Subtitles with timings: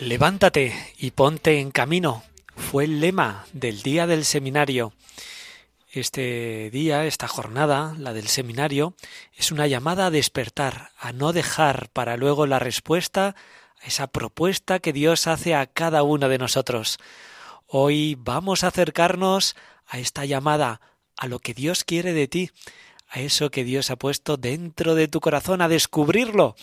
[0.00, 2.22] Levántate y ponte en camino.
[2.56, 4.94] Fue el lema del día del seminario.
[5.92, 8.94] Este día, esta jornada, la del seminario,
[9.36, 13.36] es una llamada a despertar, a no dejar para luego la respuesta
[13.82, 16.96] a esa propuesta que Dios hace a cada uno de nosotros.
[17.66, 19.54] Hoy vamos a acercarnos
[19.86, 20.80] a esta llamada,
[21.18, 22.50] a lo que Dios quiere de ti,
[23.10, 26.56] a eso que Dios ha puesto dentro de tu corazón, a descubrirlo.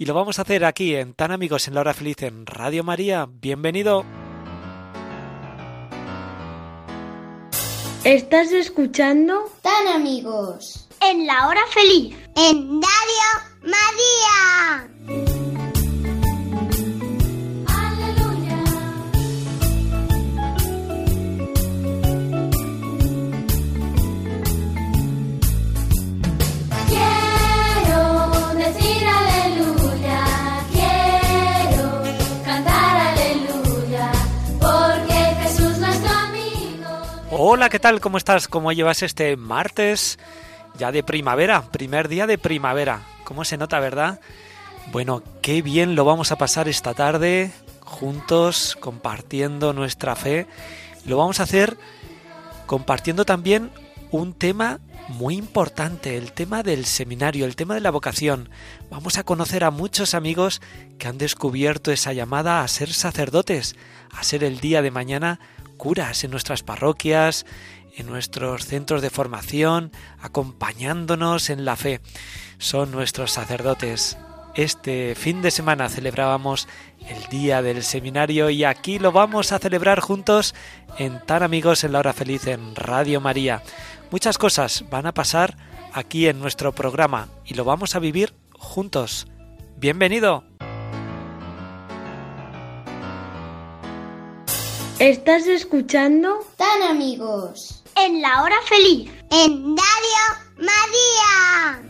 [0.00, 2.84] Y lo vamos a hacer aquí en Tan Amigos en la Hora Feliz en Radio
[2.84, 3.26] María.
[3.28, 4.04] Bienvenido.
[8.04, 9.50] ¿Estás escuchando?
[9.60, 10.88] Tan amigos.
[11.00, 12.16] En la hora feliz.
[12.36, 13.26] En Radio
[13.62, 15.57] María.
[37.70, 38.00] ¿Qué tal?
[38.00, 38.48] ¿Cómo estás?
[38.48, 40.18] ¿Cómo llevas este martes
[40.78, 41.62] ya de primavera?
[41.70, 43.02] Primer día de primavera.
[43.24, 44.20] ¿Cómo se nota, verdad?
[44.90, 50.46] Bueno, qué bien lo vamos a pasar esta tarde juntos, compartiendo nuestra fe.
[51.04, 51.76] Lo vamos a hacer
[52.64, 53.70] compartiendo también
[54.10, 58.48] un tema muy importante, el tema del seminario, el tema de la vocación.
[58.90, 60.62] Vamos a conocer a muchos amigos
[60.98, 63.76] que han descubierto esa llamada a ser sacerdotes,
[64.10, 65.38] a ser el día de mañana
[65.78, 67.46] curas en nuestras parroquias,
[67.96, 72.02] en nuestros centros de formación, acompañándonos en la fe.
[72.58, 74.18] Son nuestros sacerdotes.
[74.54, 76.68] Este fin de semana celebrábamos
[77.08, 80.54] el día del seminario y aquí lo vamos a celebrar juntos
[80.98, 83.62] en Tan Amigos en la Hora Feliz en Radio María.
[84.10, 85.56] Muchas cosas van a pasar
[85.92, 89.28] aquí en nuestro programa y lo vamos a vivir juntos.
[89.76, 90.47] Bienvenido.
[94.98, 96.40] ¿Estás escuchando?
[96.56, 97.84] Tan amigos.
[97.96, 99.08] En la hora feliz.
[99.30, 100.24] En Radio
[100.56, 101.84] María.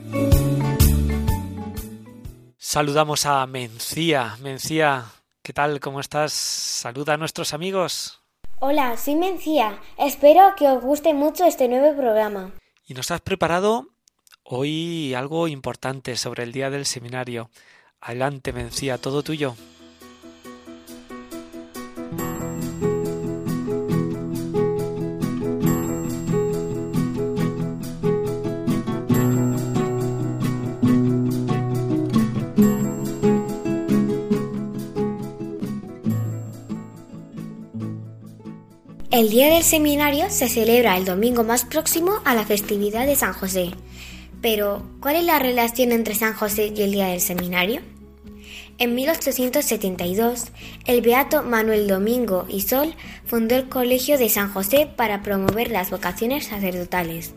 [2.58, 4.36] Saludamos a Mencía.
[4.42, 5.06] Mencía,
[5.42, 5.80] ¿qué tal?
[5.80, 6.34] ¿Cómo estás?
[6.34, 8.20] Saluda a nuestros amigos.
[8.60, 9.80] Hola, soy Mencía.
[9.96, 12.52] Espero que os guste mucho este nuevo programa.
[12.84, 13.88] Y nos has preparado
[14.42, 17.48] hoy algo importante sobre el día del seminario.
[18.02, 19.56] Adelante, Mencía, todo tuyo.
[39.18, 43.32] El día del seminario se celebra el domingo más próximo a la festividad de San
[43.32, 43.72] José.
[44.40, 47.80] Pero, ¿cuál es la relación entre San José y el día del seminario?
[48.78, 50.44] En 1872,
[50.86, 52.94] el beato Manuel Domingo y Sol
[53.26, 57.34] fundó el Colegio de San José para promover las vocaciones sacerdotales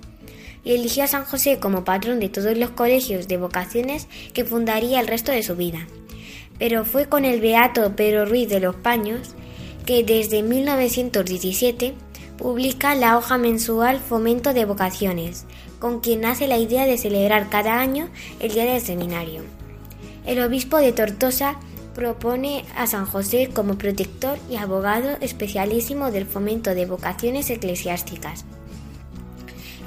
[0.64, 5.00] y eligió a San José como patrón de todos los colegios de vocaciones que fundaría
[5.00, 5.88] el resto de su vida.
[6.60, 9.34] Pero fue con el beato Pedro Ruiz de los Paños
[9.86, 11.94] que desde 1917
[12.38, 15.46] publica la hoja mensual Fomento de Vocaciones,
[15.80, 18.10] con quien nace la idea de celebrar cada año
[18.40, 19.44] el Día del Seminario.
[20.26, 21.58] El obispo de Tortosa
[21.94, 28.46] propone a San José como protector y abogado especialísimo del fomento de vocaciones eclesiásticas.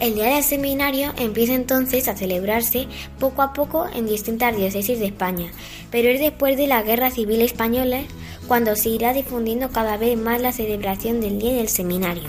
[0.01, 2.89] El Día del Seminario empieza entonces a celebrarse
[3.21, 5.53] poco a poco en distintas diócesis de España,
[5.91, 8.01] pero es después de la Guerra Civil Española
[8.47, 12.29] cuando se irá difundiendo cada vez más la celebración del Día del Seminario.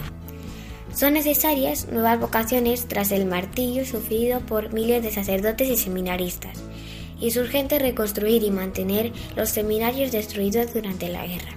[0.94, 6.58] Son necesarias nuevas vocaciones tras el martillo sufrido por miles de sacerdotes y seminaristas,
[7.20, 11.52] y es urgente reconstruir y mantener los seminarios destruidos durante la guerra.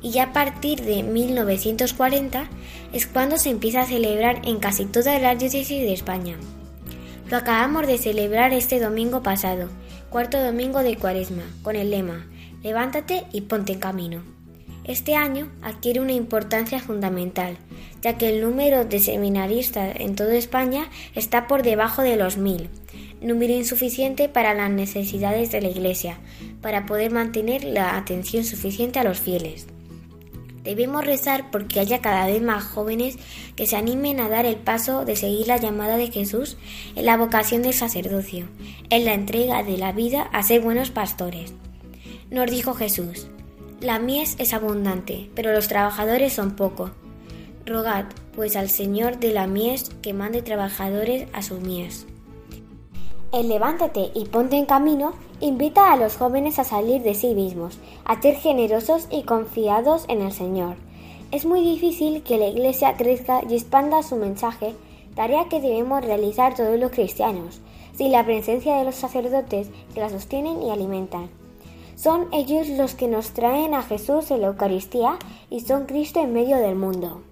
[0.00, 2.48] Y ya a partir de 1940
[2.92, 6.36] es cuando se empieza a celebrar en casi todas las diócesis de España.
[7.30, 9.68] Lo acabamos de celebrar este domingo pasado,
[10.10, 12.26] cuarto domingo de Cuaresma, con el lema
[12.64, 14.22] Levántate y ponte en camino.
[14.84, 17.58] Este año adquiere una importancia fundamental,
[18.00, 22.70] ya que el número de seminaristas en toda España está por debajo de los mil,
[23.20, 26.16] número insuficiente para las necesidades de la Iglesia,
[26.62, 29.66] para poder mantener la atención suficiente a los fieles.
[30.62, 33.18] Debemos rezar porque haya cada vez más jóvenes
[33.56, 36.56] que se animen a dar el paso de seguir la llamada de Jesús
[36.96, 38.46] en la vocación del sacerdocio,
[38.88, 41.52] en la entrega de la vida a ser buenos pastores.
[42.34, 43.28] Nos dijo Jesús,
[43.80, 46.90] la mies es abundante, pero los trabajadores son pocos.
[47.64, 52.08] Rogad, pues, al Señor de la mies que mande trabajadores a sus mies.
[53.32, 57.78] El levántate y ponte en camino invita a los jóvenes a salir de sí mismos,
[58.04, 60.74] a ser generosos y confiados en el Señor.
[61.30, 64.74] Es muy difícil que la Iglesia crezca y expanda su mensaje,
[65.14, 67.60] tarea que debemos realizar todos los cristianos,
[67.96, 71.43] sin la presencia de los sacerdotes que la sostienen y alimentan.
[71.96, 75.18] Son ellos los que nos traen a Jesús en la Eucaristía
[75.50, 77.22] y son Cristo en medio del mundo.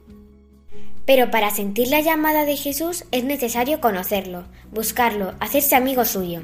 [1.05, 6.43] Pero para sentir la llamada de Jesús es necesario conocerlo, buscarlo, hacerse amigo suyo.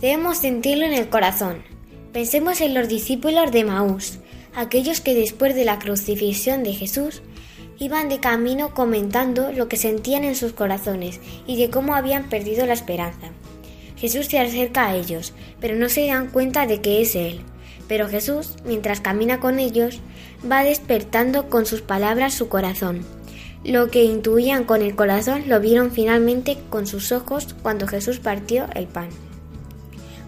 [0.00, 1.62] Debemos sentirlo en el corazón.
[2.12, 4.18] Pensemos en los discípulos de Maús,
[4.54, 7.22] aquellos que después de la crucifixión de Jesús
[7.78, 12.66] iban de camino comentando lo que sentían en sus corazones y de cómo habían perdido
[12.66, 13.32] la esperanza.
[13.96, 17.40] Jesús se acerca a ellos, pero no se dan cuenta de que es Él.
[17.88, 20.00] Pero Jesús, mientras camina con ellos,
[20.50, 23.04] va despertando con sus palabras su corazón.
[23.64, 28.66] Lo que intuían con el corazón lo vieron finalmente con sus ojos cuando Jesús partió
[28.74, 29.08] el pan.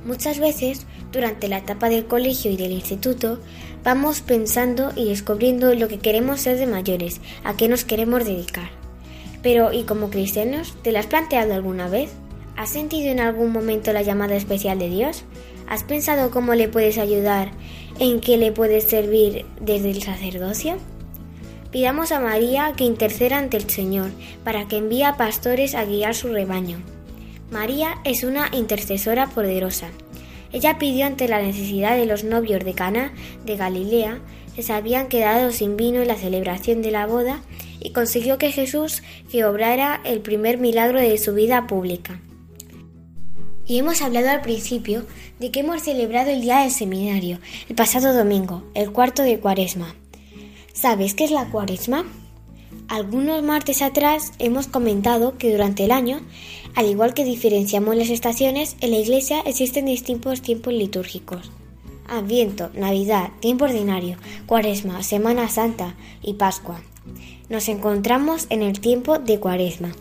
[0.07, 3.41] Muchas veces, durante la etapa del colegio y del instituto,
[3.85, 8.71] vamos pensando y descubriendo lo que queremos ser de mayores, a qué nos queremos dedicar.
[9.43, 10.75] Pero, ¿y como cristianos?
[10.83, 12.11] ¿Te lo has planteado alguna vez?
[12.57, 15.25] ¿Has sentido en algún momento la llamada especial de Dios?
[15.69, 17.51] ¿Has pensado cómo le puedes ayudar?
[17.99, 20.77] ¿En qué le puedes servir desde el sacerdocio?
[21.71, 24.11] Pidamos a María que interceda ante el Señor
[24.43, 26.79] para que envíe a pastores a guiar su rebaño.
[27.51, 29.89] María es una intercesora poderosa.
[30.51, 33.13] Ella pidió ante la necesidad de los novios de Cana
[33.45, 34.21] de Galilea,
[34.55, 37.43] que se habían quedado sin vino en la celebración de la boda,
[37.81, 42.21] y consiguió que Jesús que obrara el primer milagro de su vida pública.
[43.67, 45.05] Y hemos hablado al principio
[45.41, 49.95] de que hemos celebrado el día del seminario, el pasado domingo, el cuarto de Cuaresma.
[50.73, 52.05] ¿Sabes qué es la Cuaresma?
[52.89, 56.21] Algunos martes atrás hemos comentado que durante el año,
[56.77, 61.51] al igual que diferenciamos las estaciones, en la Iglesia existen distintos tiempos litúrgicos.
[62.07, 64.17] Adviento, Navidad, tiempo ordinario,
[64.47, 66.81] Cuaresma, Semana Santa y Pascua.
[67.49, 69.93] Nos encontramos en el tiempo de Cuaresma,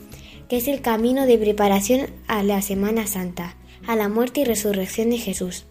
[0.50, 3.56] que es el camino de preparación a la Semana Santa,
[3.88, 5.66] a la muerte y resurrección de Jesús.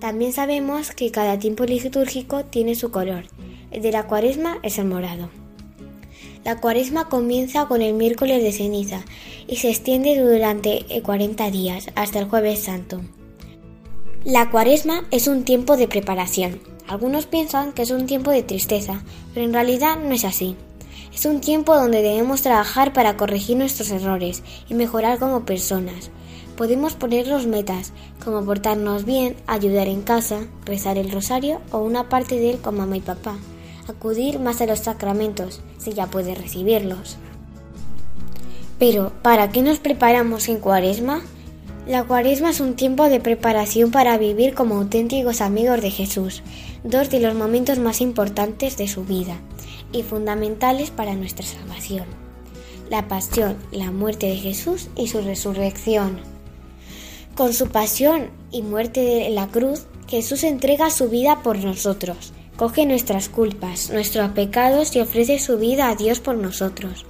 [0.00, 3.24] También sabemos que cada tiempo litúrgico tiene su color.
[3.70, 5.30] El de la Cuaresma es el morado.
[6.46, 9.04] La cuaresma comienza con el miércoles de ceniza
[9.48, 13.00] y se extiende durante 40 días hasta el jueves santo.
[14.24, 16.60] La cuaresma es un tiempo de preparación.
[16.86, 19.02] Algunos piensan que es un tiempo de tristeza,
[19.34, 20.54] pero en realidad no es así.
[21.16, 26.10] Es un tiempo donde debemos trabajar para corregir nuestros errores y mejorar como personas.
[26.58, 32.38] Podemos ponernos metas, como portarnos bien, ayudar en casa, rezar el rosario o una parte
[32.38, 33.38] de él con mamá y papá
[33.88, 37.16] acudir más a los sacramentos, si ya puede recibirlos.
[38.78, 41.22] Pero, ¿para qué nos preparamos en Cuaresma?
[41.86, 46.42] La Cuaresma es un tiempo de preparación para vivir como auténticos amigos de Jesús,
[46.84, 49.38] dos de los momentos más importantes de su vida
[49.92, 52.04] y fundamentales para nuestra salvación.
[52.90, 56.20] La pasión, la muerte de Jesús y su resurrección.
[57.34, 62.86] Con su pasión y muerte en la cruz, Jesús entrega su vida por nosotros, coge
[62.86, 67.04] nuestras culpas, nuestros pecados y ofrece su vida a Dios por nosotros.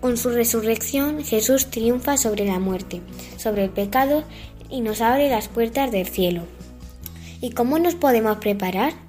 [0.00, 3.02] Con su resurrección Jesús triunfa sobre la muerte,
[3.36, 4.22] sobre el pecado
[4.70, 6.42] y nos abre las puertas del cielo.
[7.40, 9.07] ¿Y cómo nos podemos preparar?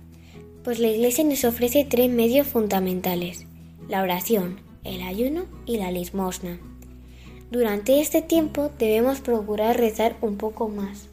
[0.63, 3.45] Pues la Iglesia nos ofrece tres medios fundamentales,
[3.87, 6.59] la oración, el ayuno y la limosna.
[7.51, 11.07] Durante este tiempo debemos procurar rezar un poco más.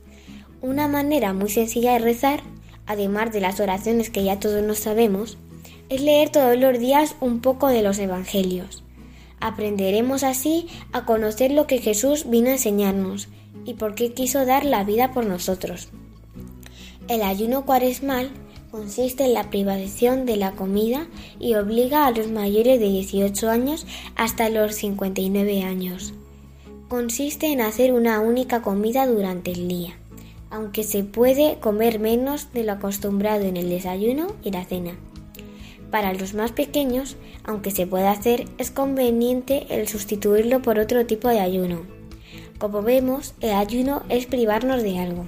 [0.61, 2.43] Una manera muy sencilla de rezar
[2.87, 5.39] además de las oraciones que ya todos nos sabemos,
[5.89, 8.85] es leer todos los días un poco de los Evangelios.
[9.41, 13.29] Aprenderemos así a conocer lo que Jesús vino a enseñarnos
[13.65, 15.89] y por qué quiso dar la vida por nosotros.
[17.09, 18.31] El ayuno cuaresmal
[18.71, 21.07] consiste en la privación de la comida
[21.39, 26.15] y obliga a los mayores de 18 años hasta los 59 años.
[26.89, 29.97] Consiste en hacer una única comida durante el día
[30.51, 34.93] aunque se puede comer menos de lo acostumbrado en el desayuno y la cena.
[35.91, 41.29] Para los más pequeños, aunque se puede hacer, es conveniente el sustituirlo por otro tipo
[41.29, 41.83] de ayuno.
[42.59, 45.27] Como vemos, el ayuno es privarnos de algo.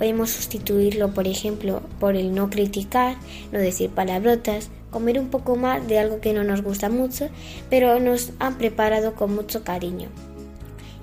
[0.00, 3.18] Podemos sustituirlo, por ejemplo, por el no criticar,
[3.52, 7.28] no decir palabrotas, comer un poco más de algo que no nos gusta mucho,
[7.68, 10.08] pero nos han preparado con mucho cariño,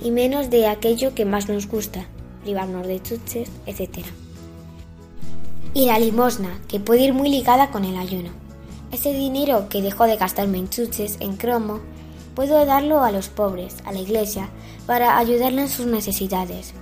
[0.01, 2.07] y menos de aquello que más nos gusta,
[2.43, 3.99] privarnos de chuches, etc.
[5.75, 8.31] Y la limosna, que puede ir muy ligada con el ayuno.
[8.91, 11.81] Ese dinero que dejo de gastarme en chuches, en cromo,
[12.33, 14.49] puedo darlo a los pobres, a la iglesia,
[14.87, 16.73] para ayudarle en sus necesidades.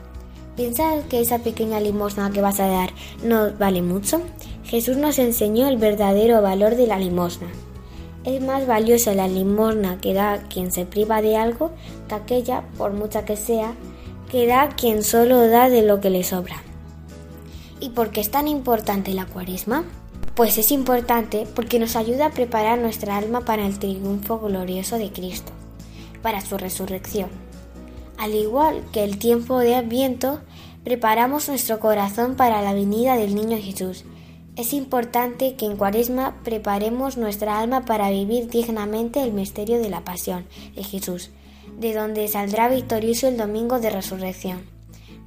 [0.56, 4.22] ¿Piensas que esa pequeña limosna que vas a dar no vale mucho?
[4.64, 7.48] Jesús nos enseñó el verdadero valor de la limosna.
[8.24, 11.72] Es más valiosa la limosna que da quien se priva de algo
[12.08, 13.74] que aquella, por mucha que sea,
[14.32, 16.64] que da quien solo da de lo que le sobra.
[17.82, 19.84] ¿Y por qué es tan importante la cuaresma?
[20.36, 25.12] Pues es importante porque nos ayuda a preparar nuestra alma para el triunfo glorioso de
[25.12, 25.52] Cristo,
[26.22, 27.45] para su resurrección.
[28.18, 30.40] Al igual que el tiempo de Adviento,
[30.84, 34.06] preparamos nuestro corazón para la venida del Niño Jesús.
[34.56, 40.06] Es importante que en Cuaresma preparemos nuestra alma para vivir dignamente el misterio de la
[40.06, 40.46] pasión
[40.76, 41.32] de Jesús,
[41.78, 44.64] de donde saldrá victorioso el domingo de resurrección.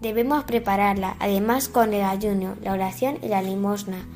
[0.00, 4.06] Debemos prepararla, además, con el ayuno, la oración y la limosna,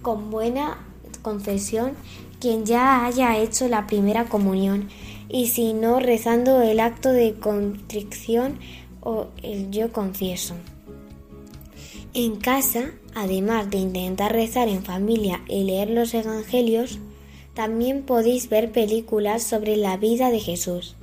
[0.00, 0.78] con buena
[1.22, 1.92] confesión
[2.40, 4.88] quien ya haya hecho la primera comunión
[5.34, 8.60] y si no rezando el acto de contrición
[9.00, 10.54] o el yo confieso.
[12.14, 17.00] En casa, además de intentar rezar en familia y leer los evangelios,
[17.52, 20.94] también podéis ver películas sobre la vida de Jesús.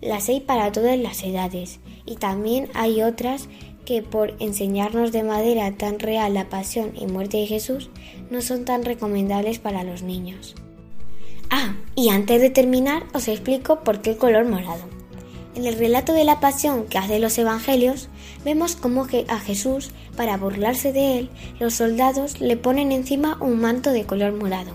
[0.00, 3.46] Las hay para todas las edades y también hay otras
[3.84, 7.90] que por enseñarnos de manera tan real la pasión y muerte de Jesús
[8.30, 10.54] no son tan recomendables para los niños.
[11.50, 14.96] Ah, y antes de terminar os explico por qué el color morado.
[15.56, 18.10] En el relato de la pasión que hace los evangelios,
[18.44, 23.92] vemos cómo a Jesús, para burlarse de él, los soldados le ponen encima un manto
[23.92, 24.72] de color morado,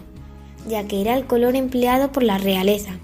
[0.67, 2.97] ya que era el color empleado por la realeza,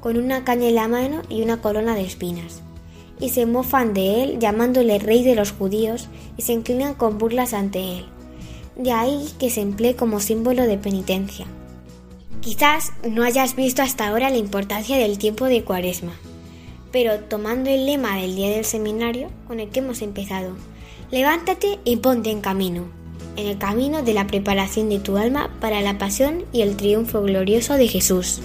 [0.00, 2.60] con una caña en la mano y una corona de espinas.
[3.18, 7.54] Y se mofan de él llamándole rey de los judíos y se inclinan con burlas
[7.54, 8.04] ante él.
[8.76, 11.46] De ahí que se emplee como símbolo de penitencia.
[12.42, 16.12] Quizás no hayas visto hasta ahora la importancia del tiempo de cuaresma,
[16.90, 20.56] pero tomando el lema del día del seminario con el que hemos empezado,
[21.12, 22.86] levántate y ponte en camino,
[23.36, 27.22] en el camino de la preparación de tu alma para la pasión y el triunfo
[27.22, 28.40] glorioso de Jesús.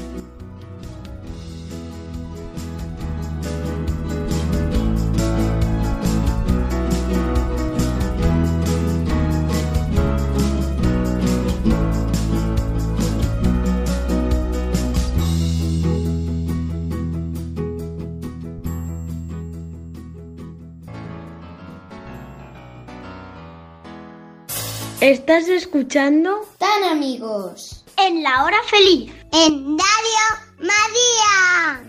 [25.01, 26.41] ¿Estás escuchando?
[26.57, 27.85] Tan amigos.
[27.99, 29.13] En la hora feliz.
[29.31, 30.25] En Radio
[30.57, 31.83] María.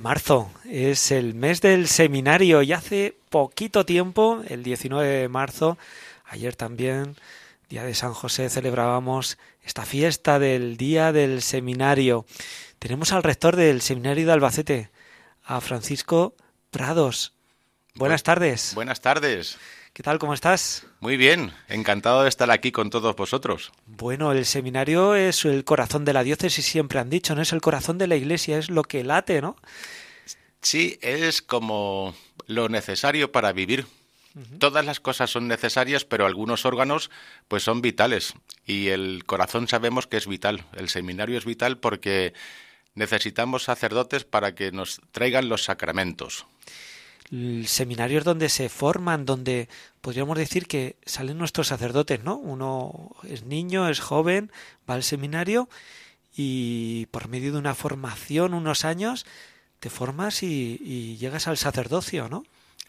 [0.00, 5.76] Marzo es el mes del seminario y hace poquito tiempo, el 19 de marzo,
[6.26, 7.16] ayer también,
[7.68, 12.26] día de San José, celebrábamos esta fiesta del día del seminario.
[12.78, 14.90] Tenemos al rector del seminario de Albacete,
[15.42, 16.36] a Francisco
[16.70, 17.32] Prados.
[17.96, 18.72] Buenas tardes.
[18.76, 19.58] Buenas tardes.
[20.00, 20.18] ¿Qué tal?
[20.18, 20.86] ¿Cómo estás?
[21.00, 23.70] Muy bien, encantado de estar aquí con todos vosotros.
[23.84, 27.42] Bueno, el seminario es el corazón de la diócesis, siempre han dicho, ¿no?
[27.42, 29.56] Es el corazón de la iglesia, es lo que late, ¿no?
[30.62, 32.14] Sí, es como
[32.46, 33.84] lo necesario para vivir.
[34.58, 37.10] Todas las cosas son necesarias, pero algunos órganos
[37.46, 38.32] pues son vitales
[38.64, 40.64] y el corazón sabemos que es vital.
[40.78, 42.32] El seminario es vital porque
[42.94, 46.46] necesitamos sacerdotes para que nos traigan los sacramentos.
[47.30, 49.68] El seminario es donde se forman, donde
[50.00, 52.36] podríamos decir que salen nuestros sacerdotes, ¿no?
[52.36, 54.50] Uno es niño, es joven,
[54.88, 55.68] va al seminario
[56.34, 59.26] y por medio de una formación, unos años,
[59.78, 62.44] te formas y, llegas al sacerdocio, ¿no?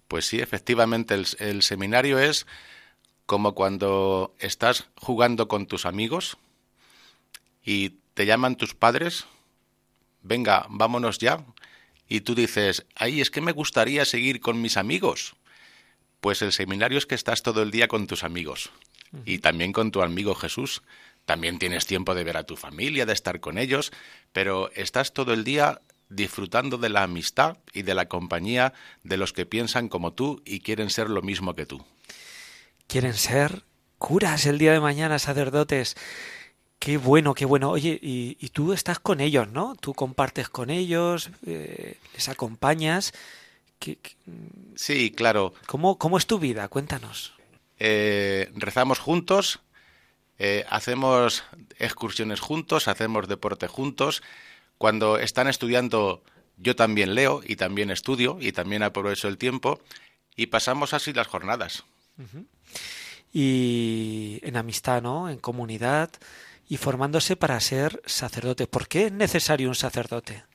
[0.07, 2.45] Pues sí, efectivamente, el, seminario es
[3.25, 6.37] como cuando estás jugando con tus amigos
[7.63, 9.25] y te llaman tus padres,
[10.21, 11.45] venga, vámonos ya,
[12.11, 15.33] y tú dices, ay, es que me gustaría seguir con mis amigos.
[16.19, 18.69] Pues el seminario es que estás todo el día con tus amigos
[19.13, 19.21] uh -huh.
[19.25, 20.83] y también con tu amigo Jesús.
[21.23, 23.93] También tienes tiempo de ver a tu familia, de estar con ellos,
[24.33, 29.31] pero estás todo el día disfrutando de la amistad y de la compañía de los
[29.31, 31.85] que piensan como tú y quieren ser lo mismo que tú.
[32.87, 33.63] Quieren ser
[33.97, 35.95] curas el día de mañana, sacerdotes.
[36.81, 37.69] Qué bueno, qué bueno.
[37.69, 39.75] Oye, y, y tú estás con ellos, ¿no?
[39.79, 43.13] Tú compartes con ellos, eh, les acompañas.
[43.77, 44.15] ¿Qué- qué-
[44.75, 45.53] Sí, claro.
[45.67, 46.67] ¿Cómo, ¿Cómo es tu vida?
[46.69, 47.33] Cuéntanos.
[47.77, 49.59] Eh, rezamos juntos,
[50.39, 51.43] eh, hacemos
[51.77, 54.23] excursiones juntos, hacemos deporte juntos.
[54.79, 56.23] Cuando están estudiando,
[56.57, 59.79] yo también leo y también estudio y también aprovecho el tiempo
[60.35, 61.83] y pasamos así las jornadas.
[63.33, 65.29] Y en amistad, ¿no?
[65.29, 66.09] En comunidad
[66.71, 68.65] y formándose para ser sacerdote.
[68.65, 70.45] ¿Por qué es necesario un sacerdote?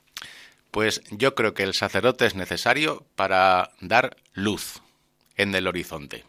[0.71, 4.81] Pues yo creo que el sacerdote es necesario para dar luz
[5.35, 6.25] en el horizonte.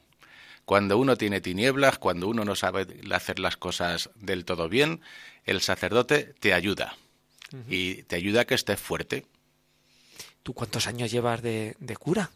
[0.66, 5.00] Cuando uno tiene tinieblas, cuando uno no sabe hacer las cosas del todo bien,
[5.46, 6.94] el sacerdote te ayuda
[7.66, 9.24] y te ayuda a que estés fuerte.
[10.42, 12.30] ¿Tú cuántos años llevas de, de cura?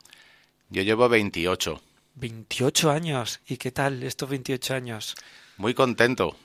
[0.71, 1.83] Yo llevo 28,
[2.15, 3.41] 28 años.
[3.47, 5.15] ¿Y qué tal estos 28 años?
[5.59, 6.37] muy contento.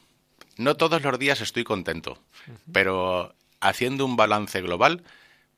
[0.57, 2.17] No todos los días estoy contento,
[2.71, 5.03] pero haciendo un balance global,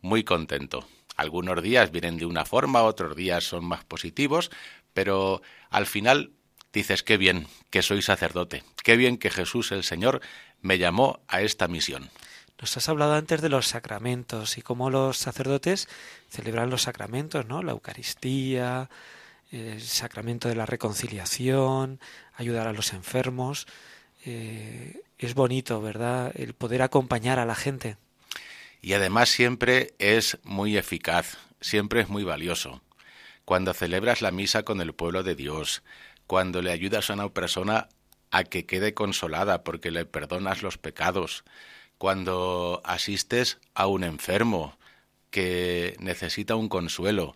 [0.01, 0.87] muy contento.
[1.15, 4.51] Algunos días vienen de una forma, otros días son más positivos,
[4.93, 6.31] pero al final
[6.73, 10.21] dices qué bien que soy sacerdote, qué bien que Jesús el Señor
[10.61, 12.09] me llamó a esta misión.
[12.59, 15.87] Nos has hablado antes de los sacramentos y cómo los sacerdotes
[16.29, 17.63] celebran los sacramentos, ¿no?
[17.63, 18.89] La Eucaristía,
[19.51, 22.01] el sacramento de la reconciliación,
[22.35, 23.65] ayudar a los enfermos.
[24.25, 26.31] Eh, es bonito, ¿verdad?
[26.35, 27.97] El poder acompañar a la gente.
[28.81, 32.81] Y además siempre es muy eficaz, siempre es muy valioso.
[33.45, 35.83] Cuando celebras la misa con el pueblo de Dios,
[36.27, 37.89] cuando le ayudas a una persona
[38.31, 41.43] a que quede consolada porque le perdonas los pecados,
[41.97, 44.77] cuando asistes a un enfermo
[45.31, 47.35] que necesita un consuelo.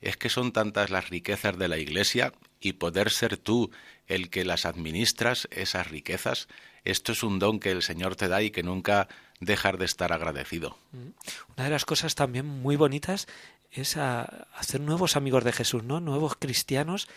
[0.00, 3.70] Es que son tantas las riquezas de la Iglesia y poder ser tú
[4.06, 6.48] el que las administras, esas riquezas,
[6.84, 9.08] esto es un don que el Señor te da y que nunca
[9.40, 10.78] dejar de estar agradecido.
[10.92, 13.26] Una de las cosas también muy bonitas
[13.72, 16.00] es a- hacer nuevos amigos de Jesús, ¿no?
[16.00, 17.08] Nuevos cristianos,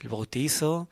[0.00, 0.88] el bautizo,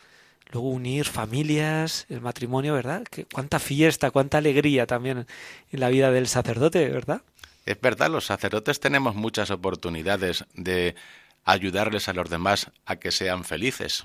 [0.52, 3.02] luego unir familias, el matrimonio, ¿verdad?
[3.04, 5.26] Que, cuánta fiesta, cuánta alegría también
[5.72, 7.22] en la vida del sacerdote, ¿verdad?
[7.64, 10.94] Es verdad, los sacerdotes tenemos muchas oportunidades de
[11.46, 14.04] ayudarles a los demás a que sean felices.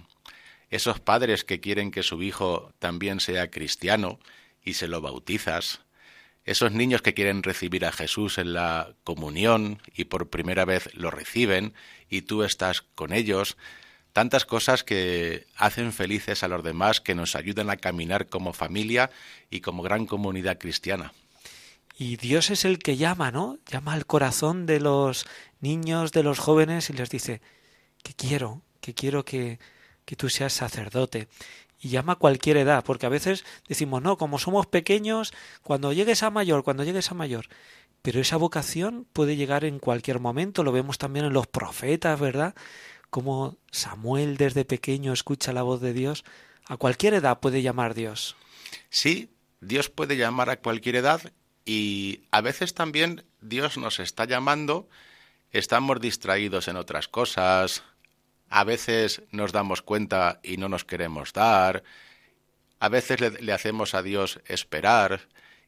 [0.69, 4.19] Esos padres que quieren que su hijo también sea cristiano
[4.63, 5.81] y se lo bautizas.
[6.45, 11.11] Esos niños que quieren recibir a Jesús en la comunión y por primera vez lo
[11.11, 11.73] reciben
[12.09, 13.57] y tú estás con ellos.
[14.13, 19.09] Tantas cosas que hacen felices a los demás, que nos ayudan a caminar como familia
[19.49, 21.11] y como gran comunidad cristiana.
[21.97, 23.57] Y Dios es el que llama, ¿no?
[23.67, 25.27] Llama al corazón de los
[25.61, 27.41] niños, de los jóvenes y les dice
[28.03, 29.59] que quiero, que quiero que,
[30.05, 31.27] que tú seas sacerdote.
[31.79, 36.21] Y llama a cualquier edad, porque a veces decimos, no, como somos pequeños, cuando llegues
[36.21, 37.47] a mayor, cuando llegues a mayor.
[38.01, 42.55] Pero esa vocación puede llegar en cualquier momento, lo vemos también en los profetas, ¿verdad?
[43.09, 46.23] Como Samuel desde pequeño escucha la voz de Dios.
[46.67, 48.35] A cualquier edad puede llamar Dios.
[48.89, 51.21] Sí, Dios puede llamar a cualquier edad
[51.65, 54.89] y a veces también Dios nos está llamando,
[55.51, 57.83] estamos distraídos en otras cosas,
[58.49, 61.83] a veces nos damos cuenta y no nos queremos dar,
[62.79, 65.21] a veces le, hacemos a Dios esperar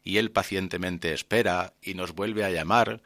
[0.03, 3.01] y Él pacientemente espera y nos vuelve a llamar.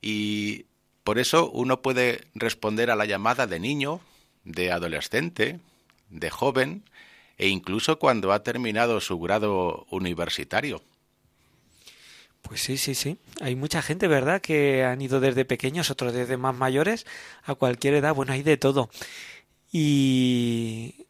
[0.00, 0.66] Y
[1.04, 4.00] por eso uno puede responder a la llamada de niño,
[4.44, 5.60] de adolescente,
[6.10, 6.84] de joven
[7.38, 10.82] e incluso cuando ha terminado su grado universitario.
[12.42, 13.18] Pues sí, sí, sí.
[13.40, 17.06] Hay mucha gente, ¿verdad?, que han ido desde pequeños, otros desde más mayores,
[17.44, 18.14] a cualquier edad.
[18.14, 18.90] Bueno, hay de todo.
[19.70, 21.06] Y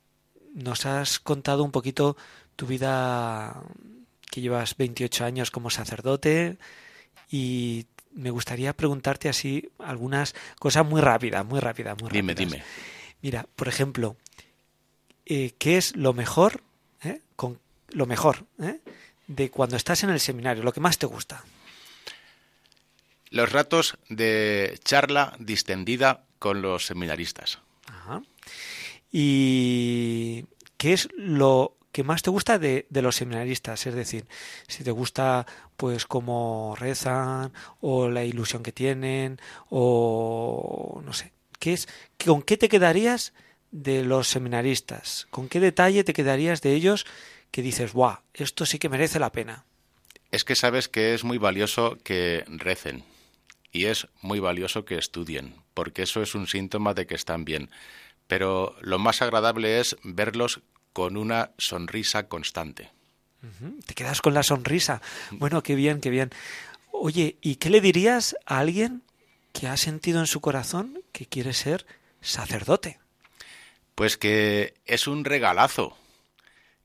[0.54, 2.16] nos has contado un poquito
[2.56, 3.62] tu vida,
[4.30, 6.58] que llevas 28 años como sacerdote,
[7.30, 12.52] y me gustaría preguntarte así algunas cosas muy rápidas, muy rápidas, muy Dime, rápidas.
[12.52, 12.64] dime.
[13.22, 14.16] Mira, por ejemplo,
[15.26, 16.60] eh, ¿qué es lo mejor,
[17.02, 18.80] eh, con lo mejor, eh,
[19.34, 21.44] de cuando estás en el seminario, lo que más te gusta?
[23.30, 27.60] Los ratos de charla distendida con los seminaristas.
[27.86, 28.22] Ajá.
[29.10, 30.44] ¿Y
[30.76, 33.86] qué es lo que más te gusta de, de los seminaristas?
[33.86, 34.26] Es decir,
[34.68, 39.40] si te gusta pues cómo rezan o la ilusión que tienen
[39.70, 41.88] o no sé, ¿qué es
[42.24, 43.32] con qué te quedarías
[43.70, 45.26] de los seminaristas?
[45.30, 47.06] ¿Con qué detalle te quedarías de ellos
[47.52, 49.64] que dices, "Guau, esto sí que merece la pena"?
[50.32, 53.04] Es que sabes que es muy valioso que recen
[53.70, 57.70] y es muy valioso que estudien, porque eso es un síntoma de que están bien.
[58.26, 60.60] Pero lo más agradable es verlos
[60.92, 62.90] con una sonrisa constante.
[63.86, 65.00] Te quedas con la sonrisa.
[65.30, 66.30] Bueno, qué bien, qué bien.
[66.90, 69.02] Oye, ¿y qué le dirías a alguien
[69.52, 71.86] que ha sentido en su corazón que quiere ser
[72.20, 72.98] sacerdote.
[73.94, 75.96] Pues que es un regalazo,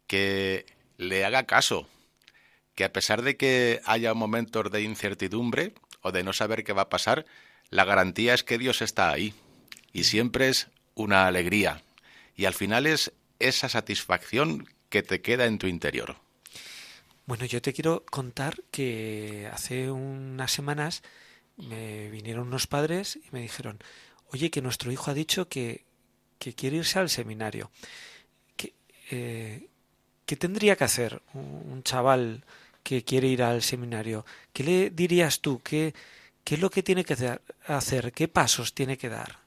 [0.08, 0.66] que
[0.98, 1.88] le haga caso,
[2.76, 6.84] que a pesar de que haya momentos de incertidumbre o de no saber qué va
[6.84, 7.26] a pasar,
[7.70, 9.34] la garantía es que Dios está ahí
[9.94, 11.84] y siempre es una alegría
[12.36, 16.18] y al final es esa satisfacción que te queda en tu interior.
[17.26, 21.04] Bueno, yo te quiero contar que hace unas semanas
[21.58, 23.80] me vinieron unos padres y me dijeron,
[24.32, 25.84] oye, que nuestro hijo ha dicho que,
[26.40, 27.70] que quiere irse al seminario.
[28.56, 28.76] ¿Qué,
[29.12, 29.68] eh,
[30.28, 32.44] ¿Qué tendría que hacer un chaval
[32.84, 34.26] que quiere ir al seminario?
[34.52, 35.62] ¿Qué le dirías tú?
[35.64, 35.94] ¿Qué,
[36.44, 37.16] es lo que tiene que
[37.66, 38.12] hacer?
[38.12, 39.40] ¿Qué pasos tiene que dar?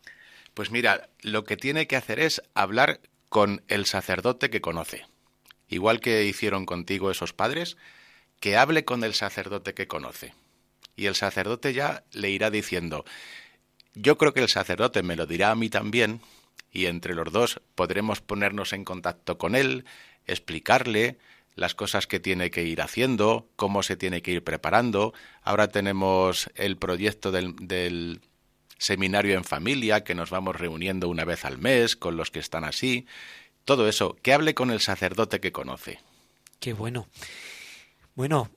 [0.54, 5.04] Pues mira, lo que tiene que hacer es hablar con el sacerdote que conoce.
[5.68, 7.76] Igual que hicieron contigo esos padres,
[8.40, 10.32] que hable con el sacerdote que conoce.
[10.96, 13.04] Y el sacerdote ya le irá diciendo,
[13.92, 16.22] yo creo que el sacerdote me lo dirá a mí también,
[16.70, 19.84] y entre los dos podremos ponernos en contacto con él,
[20.26, 21.18] explicarle
[21.54, 25.12] las cosas que tiene que ir haciendo, cómo se tiene que ir preparando.
[25.42, 28.20] Ahora tenemos el proyecto del, del
[28.78, 32.64] seminario en familia, que nos vamos reuniendo una vez al mes con los que están
[32.64, 33.06] así.
[33.64, 36.00] Todo eso, que hable con el sacerdote que conoce.
[36.60, 37.08] Qué bueno.
[38.14, 38.50] Bueno,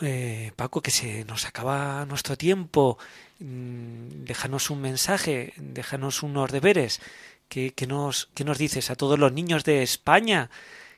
[0.00, 2.98] eh, Paco, que se nos acaba nuestro tiempo.
[3.38, 7.00] Mm, déjanos un mensaje, déjanos unos deberes.
[7.48, 10.50] ¿Qué, qué, nos, ¿Qué nos dices a todos los niños de España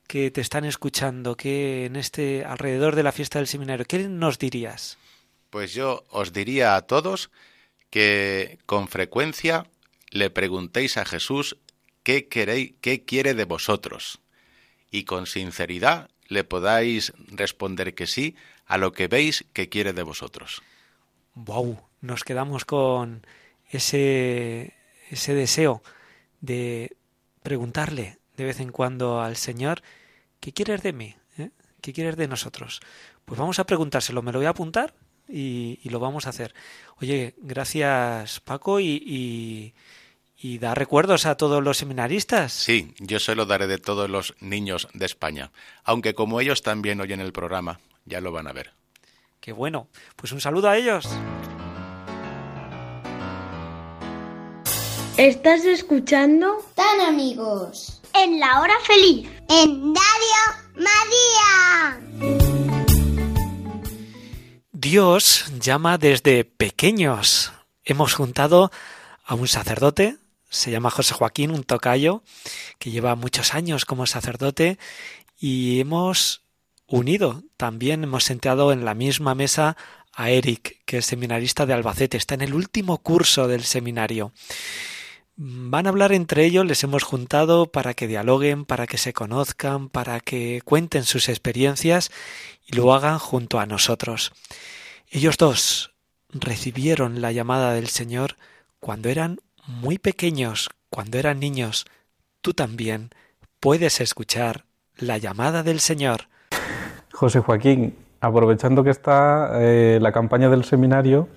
[0.07, 4.39] que te están escuchando, que en este alrededor de la fiesta del seminario, qué nos
[4.39, 4.99] dirías?
[5.51, 7.31] Pues yo os diría a todos
[7.91, 9.67] que con frecuencia
[10.11, 11.57] le preguntéis a Jesús
[12.03, 14.21] qué queréis, qué quiere de vosotros,
[14.91, 18.37] y con sinceridad le podáis responder que sí
[18.67, 20.63] a lo que veis que quiere de vosotros.
[21.35, 23.27] Wow, nos quedamos con
[23.71, 24.75] ese
[25.11, 25.83] ese deseo
[26.41, 26.97] de
[27.43, 29.83] preguntarle de vez en cuando al Señor
[30.41, 31.15] ¿qué quieres de mí?
[31.39, 31.51] ¿Eh?
[31.81, 32.81] ¿Qué quieres de nosotros?
[33.25, 34.95] Pues vamos a preguntárselo, me lo voy a apuntar
[35.29, 36.55] y, y lo vamos a hacer.
[37.01, 39.75] Oye, gracias Paco y, y,
[40.37, 42.53] y da recuerdos a todos los seminaristas.
[42.53, 45.53] Sí, yo se lo daré de todos los niños de España,
[45.85, 48.73] aunque como ellos también oyen el programa, ya lo van a ver.
[49.41, 51.09] Qué bueno, pues un saludo a ellos.
[55.17, 56.59] ¿Estás escuchando?
[56.75, 58.01] Tan amigos.
[58.15, 59.29] En la hora feliz.
[59.49, 62.01] En Radio María.
[64.73, 67.53] Dios llama desde pequeños.
[67.85, 68.71] Hemos juntado
[69.25, 70.17] a un sacerdote,
[70.51, 72.23] se llama José Joaquín, un tocayo,
[72.79, 74.79] que lleva muchos años como sacerdote,
[75.39, 76.42] y hemos
[76.93, 79.77] unido, también hemos sentado en la misma mesa
[80.15, 84.33] a Eric, que es seminarista de Albacete, está en el último curso del seminario.
[85.37, 89.89] Van a hablar entre ellos, les hemos juntado para que dialoguen, para que se conozcan,
[89.89, 92.11] para que cuenten sus experiencias
[92.67, 94.33] y lo hagan junto a nosotros.
[95.11, 95.95] Ellos dos
[96.29, 98.37] recibieron la llamada del Señor
[98.81, 101.87] cuando eran muy pequeños, cuando eran niños.
[102.43, 103.11] Tú también
[103.61, 106.29] puedes escuchar la llamada del Señor.
[107.13, 111.29] José Joaquín, aprovechando que está eh, la campaña del seminario,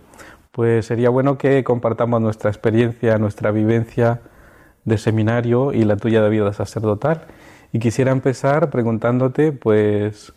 [0.51, 4.21] pues sería bueno que compartamos nuestra experiencia, nuestra vivencia
[4.85, 7.25] de seminario y la tuya de vida sacerdotal.
[7.73, 10.31] Y quisiera empezar preguntándote, pues,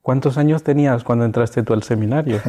[0.00, 2.40] ¿cuántos años tenías cuando entraste tú al seminario?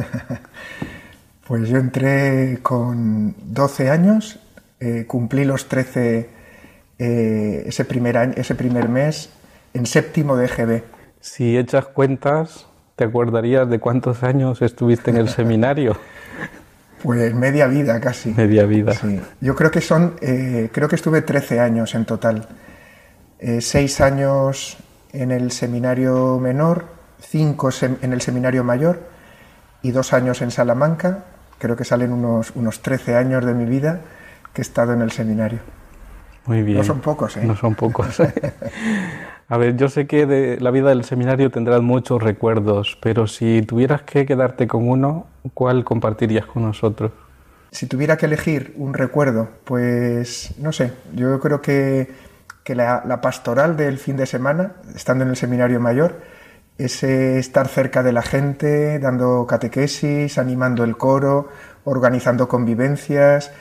[1.46, 4.40] pues yo entré con 12 años,
[4.80, 6.28] eh, cumplí los 13
[6.98, 9.30] eh, ese, primer año, ese primer mes
[9.72, 10.93] en séptimo de GB.
[11.24, 15.96] Si echas cuentas, ¿te acordarías de cuántos años estuviste en el seminario?
[17.02, 18.34] Pues media vida casi.
[18.34, 18.92] Media vida.
[18.92, 19.18] Sí.
[19.40, 22.46] Yo creo que son, eh, creo que estuve 13 años en total.
[23.38, 24.76] Eh, seis años
[25.14, 26.84] en el seminario menor,
[27.20, 29.00] cinco sem en el seminario mayor
[29.80, 31.24] y dos años en Salamanca.
[31.58, 34.02] Creo que salen unos, unos 13 años de mi vida
[34.52, 35.60] que he estado en el seminario.
[36.46, 36.78] Muy bien.
[36.78, 37.44] No son pocos, ¿eh?
[37.44, 38.20] No son pocos.
[39.48, 43.62] A ver, yo sé que de la vida del seminario tendrás muchos recuerdos, pero si
[43.62, 47.12] tuvieras que quedarte con uno, ¿cuál compartirías con nosotros?
[47.70, 52.08] Si tuviera que elegir un recuerdo, pues no sé, yo creo que,
[52.62, 56.22] que la, la, pastoral del fin de semana, estando en el seminario mayor,
[56.78, 61.48] ese estar cerca de la gente, dando catequesis, animando el coro,
[61.84, 63.52] organizando convivencias,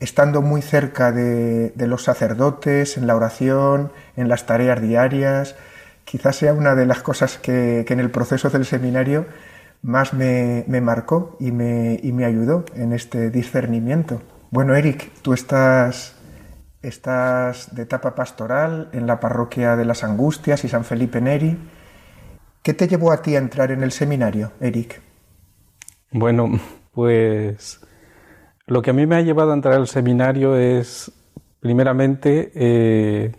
[0.00, 5.56] estando muy cerca de, los sacerdotes, en la oración, en las tareas diarias,
[6.04, 9.26] quizás sea una de las cosas que, que, en el proceso del seminario
[9.82, 14.22] más me, me marcó y me, y me ayudó en este discernimiento.
[14.50, 16.16] Bueno, Eric, tú estás,
[16.82, 21.58] estás de etapa pastoral en la parroquia de las Angustias y San Felipe Neri.
[22.62, 25.00] ¿Qué te llevó a ti a entrar en el seminario, Eric?
[26.10, 26.58] Bueno,
[26.92, 27.80] pues
[28.68, 31.10] lo que a mí me ha llevado a entrar al seminario es,
[31.60, 33.32] primeramente, eh,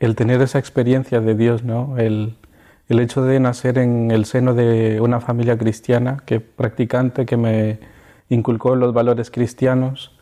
[0.00, 1.96] el tener esa experiencia de Dios, ¿no?
[1.98, 2.36] El,
[2.88, 7.78] el hecho de nacer en el seno de una familia cristiana, que practicante, que me
[8.28, 10.18] inculcó los valores cristianos.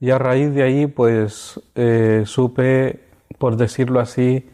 [0.00, 3.04] Y a raíz de ahí, pues eh, supe,
[3.38, 4.50] por decirlo así,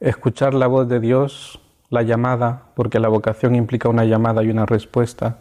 [0.00, 4.64] escuchar la voz de Dios, la llamada, porque la vocación implica una llamada y una
[4.64, 5.40] respuesta.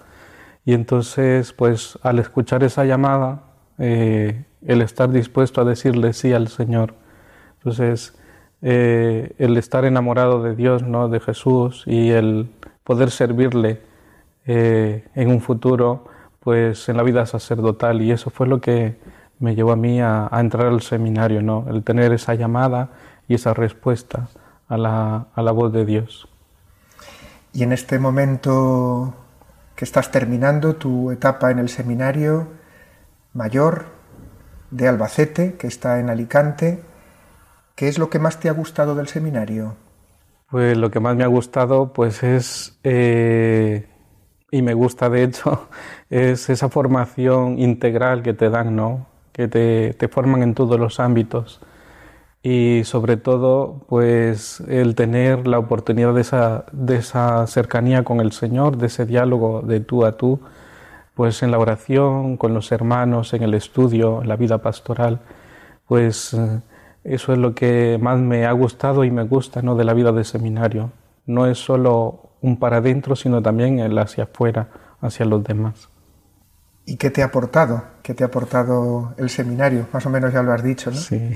[0.65, 3.43] Y entonces, pues al escuchar esa llamada,
[3.79, 6.95] eh, el estar dispuesto a decirle sí al Señor.
[7.57, 8.17] Entonces,
[8.61, 11.09] eh, el estar enamorado de Dios, ¿no?
[11.09, 12.49] de Jesús y el
[12.83, 13.81] poder servirle
[14.45, 16.05] eh, en un futuro,
[16.39, 18.01] pues en la vida sacerdotal.
[18.01, 18.95] Y eso fue lo que
[19.39, 21.65] me llevó a mí a, a, entrar al seminario, ¿no?
[21.69, 22.91] el tener esa llamada
[23.27, 24.29] y esa respuesta
[24.69, 26.29] a la, a la voz de Dios.
[27.51, 29.13] Y en este momento
[29.75, 32.47] que estás terminando tu etapa en el seminario
[33.33, 33.85] mayor
[34.71, 36.83] de Albacete, que está en Alicante,
[37.75, 39.75] ¿Qué es lo que más te ha gustado del seminario?
[40.49, 43.87] Pues lo que más me ha gustado pues es, eh,
[44.51, 45.69] y me gusta de hecho,
[46.09, 49.07] es esa formación integral que te dan, ¿no?
[49.31, 51.61] Que te, te forman en todos los ámbitos
[52.43, 58.33] y sobre todo pues el tener la oportunidad de esa, de esa cercanía con el
[58.33, 60.41] Señor, de ese diálogo de tú a tú,
[61.15, 65.21] pues en la oración, con los hermanos, en el estudio, en la vida pastoral,
[65.87, 66.35] pues
[67.03, 69.75] eso es lo que más me ha gustado y me gusta ¿no?
[69.75, 70.91] de la vida de seminario.
[71.25, 74.67] No es solo un para adentro, sino también el hacia afuera,
[75.01, 75.92] hacia los demás.
[76.85, 77.83] ¿Y qué te ha aportado?
[78.01, 79.87] ¿Qué te ha aportado el seminario?
[79.93, 80.97] Más o menos ya lo has dicho, ¿no?
[80.97, 81.33] Sí.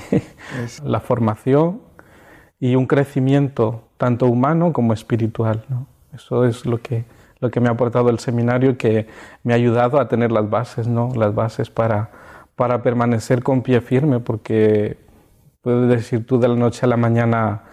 [0.64, 0.80] Es...
[0.84, 1.82] La formación
[2.60, 5.88] y un crecimiento tanto humano como espiritual, ¿no?
[6.14, 7.06] Eso es lo que,
[7.40, 9.08] lo que me ha aportado el seminario y que
[9.44, 11.14] me ha ayudado a tener las bases, ¿no?
[11.16, 12.10] Las bases para,
[12.56, 14.98] para permanecer con pie firme, porque
[15.68, 17.64] Puedes decir tú de la noche a la mañana,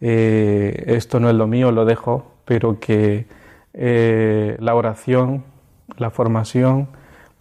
[0.00, 3.28] eh, esto no es lo mío, lo dejo, pero que
[3.72, 5.44] eh, la oración,
[5.96, 6.88] la formación,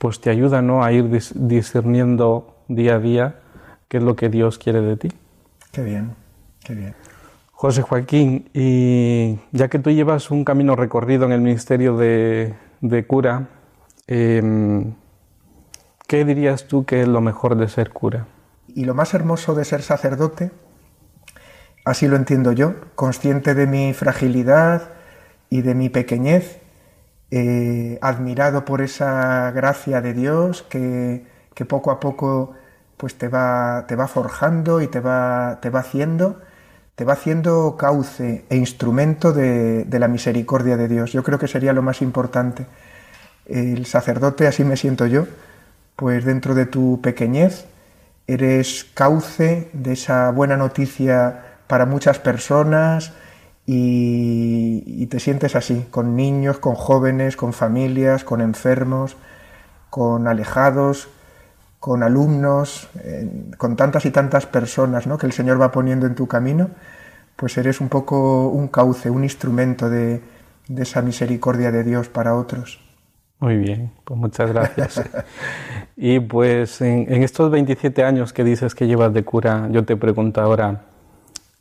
[0.05, 0.83] pues te ayuda ¿no?
[0.83, 3.39] a ir discerniendo día a día
[3.87, 5.11] qué es lo que Dios quiere de ti.
[5.71, 6.13] Qué bien,
[6.63, 6.95] qué bien.
[7.51, 13.07] José Joaquín, y ya que tú llevas un camino recorrido en el ministerio de, de
[13.07, 13.47] cura,
[14.05, 14.93] eh,
[16.05, 18.27] ¿qué dirías tú que es lo mejor de ser cura?
[18.67, 20.51] Y lo más hermoso de ser sacerdote,
[21.83, 24.87] así lo entiendo yo, consciente de mi fragilidad
[25.49, 26.59] y de mi pequeñez,
[27.31, 31.25] eh, admirado por esa gracia de Dios que,
[31.67, 32.53] poco a poco
[32.97, 36.41] pues te va, te va forjando y te va, te va haciendo,
[36.95, 41.11] te va haciendo cauce e instrumento de, de la misericordia de Dios.
[41.11, 42.65] Yo creo que sería lo más importante.
[43.45, 45.27] El sacerdote, así me siento yo,
[45.95, 47.65] pues dentro de tu pequeñez,
[48.27, 53.13] eres cauce de esa buena noticia para muchas personas
[53.67, 59.17] y, te sientes así, con niños, con jóvenes, con familias, con enfermos,
[59.89, 61.09] con alejados,
[61.79, 62.89] con alumnos,
[63.57, 65.17] con tantas y tantas personas ¿no?
[65.17, 66.69] que el Señor va poniendo en tu camino,
[67.35, 70.21] pues eres un poco un cauce, un instrumento de,
[70.77, 72.81] esa misericordia de Dios para otros.
[73.39, 75.01] Muy bien, pues muchas gracias.
[75.97, 79.97] y pues en, en, estos 27 años que dices que llevas de cura, yo te
[79.97, 80.85] pregunto ahora,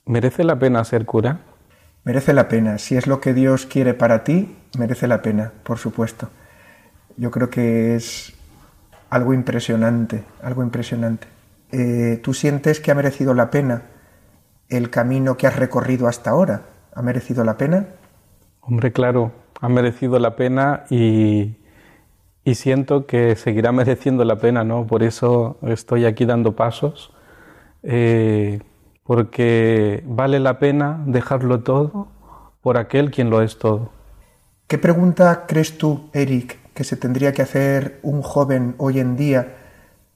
[0.06, 1.40] ¿merece la pena ser cura?
[2.04, 2.78] Merece la pena.
[2.78, 6.28] Si es lo que Dios quiere para ti, merece la pena, por supuesto.
[7.16, 8.34] Yo creo que es
[9.08, 11.26] algo impresionante, algo impresionante.
[11.72, 13.82] Eh, ¿Tú sientes que ha merecido la pena
[14.68, 16.62] el camino que has recorrido hasta ahora?
[16.94, 17.86] ¿Ha merecido la pena?
[18.60, 21.56] Hombre, claro, ha merecido la pena y,
[22.44, 24.86] y siento que seguirá mereciendo la pena, ¿no?
[24.86, 27.12] Por eso estoy aquí dando pasos,
[27.82, 28.60] eh,
[29.04, 32.08] porque vale la pena dejarlo todo
[32.62, 33.90] por aquel quien lo es todo.
[34.66, 39.56] ¿Qué pregunta crees tú, Eric, que se tendría que hacer un joven hoy en día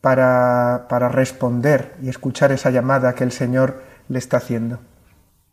[0.00, 4.78] para, para responder y escuchar esa llamada que el Señor le está haciendo?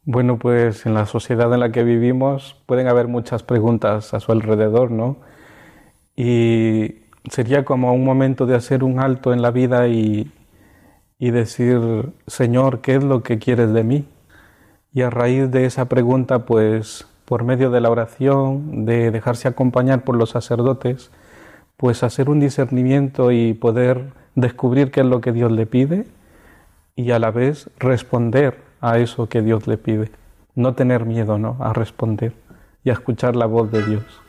[0.05, 4.31] Bueno, pues en la sociedad en la que vivimos pueden haber muchas preguntas a su
[4.31, 5.17] alrededor, ¿no?
[6.15, 10.31] Y sería como un momento de hacer un alto en la vida y,
[11.17, 14.05] y decir, Señor, ¿qué es lo que quieres de mí?
[14.93, 20.03] Y a raíz de esa pregunta, pues por medio de la oración, de dejarse acompañar
[20.03, 21.11] por los sacerdotes,
[21.77, 26.05] pues hacer un discernimiento y poder descubrir qué es lo que Dios le pide
[26.95, 30.11] y a la vez responder a eso que Dios le pide.
[30.53, 31.57] No tener miedo, ¿no?
[31.59, 32.33] A responder
[32.83, 34.24] y a escuchar la voz de Dios.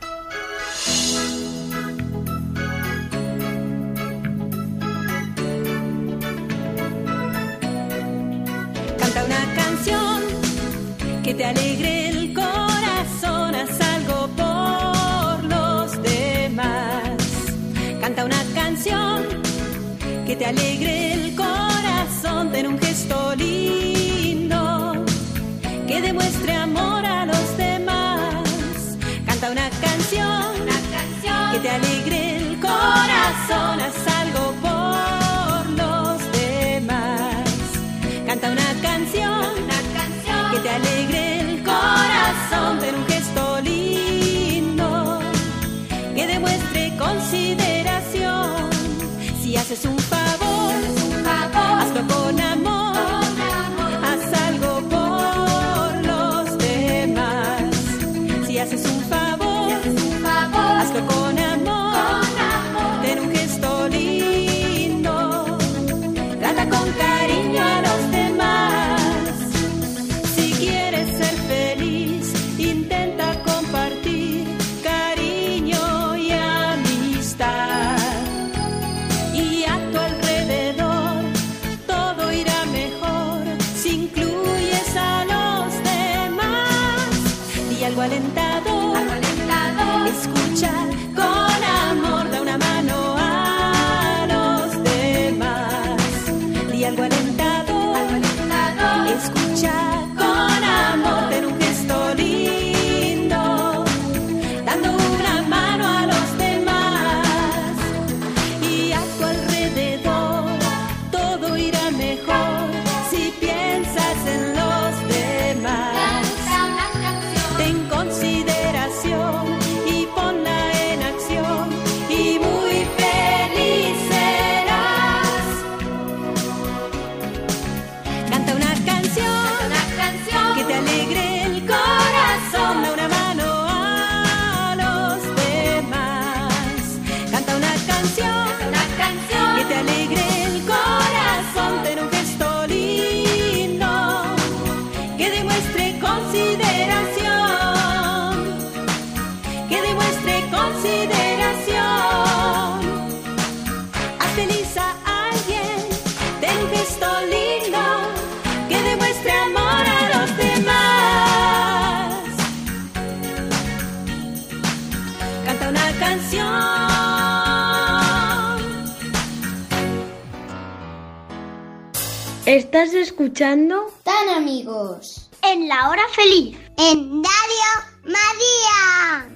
[172.57, 173.85] ¿Estás escuchando?
[174.03, 175.29] Tan amigos.
[175.43, 176.57] En la hora feliz.
[176.75, 177.69] En Radio
[178.03, 179.29] María.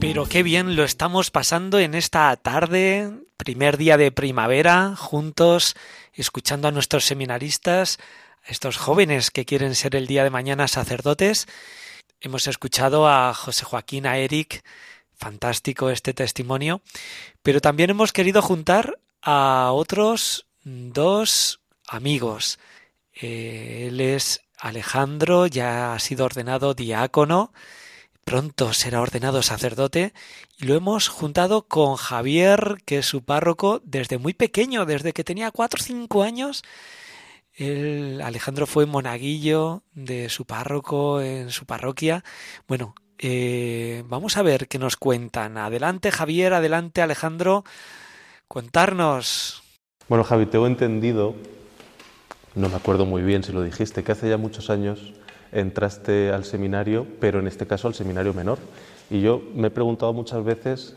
[0.00, 5.76] Pero qué bien lo estamos pasando en esta tarde, primer día de primavera, juntos,
[6.14, 7.98] escuchando a nuestros seminaristas,
[8.46, 11.48] a estos jóvenes que quieren ser el día de mañana sacerdotes.
[12.22, 14.64] Hemos escuchado a José Joaquín, a Eric,
[15.18, 16.80] fantástico este testimonio,
[17.42, 21.57] pero también hemos querido juntar a otros dos
[21.88, 22.58] amigos.
[23.12, 27.52] Eh, él es Alejandro, ya ha sido ordenado diácono,
[28.24, 30.12] pronto será ordenado sacerdote,
[30.58, 35.24] y lo hemos juntado con Javier, que es su párroco desde muy pequeño, desde que
[35.24, 36.62] tenía cuatro o cinco años.
[38.22, 42.22] Alejandro fue monaguillo de su párroco en su parroquia.
[42.68, 45.58] Bueno, eh, vamos a ver qué nos cuentan.
[45.58, 47.64] Adelante Javier, adelante Alejandro,
[48.46, 49.62] contarnos.
[50.08, 51.34] Bueno, Javi, tengo entendido,
[52.58, 55.12] no me acuerdo muy bien si lo dijiste, que hace ya muchos años
[55.52, 58.58] entraste al seminario, pero en este caso al seminario menor.
[59.10, 60.96] Y yo me he preguntado muchas veces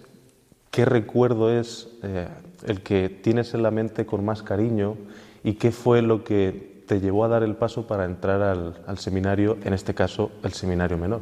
[0.71, 2.27] qué recuerdo es eh,
[2.65, 4.97] el que tienes en la mente con más cariño
[5.43, 9.57] y qué fue lo que te llevó a dar el paso para entrar al, seminario,
[9.63, 11.21] en este caso el seminario menor.